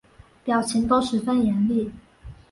[0.43, 1.91] 表情都十分严厉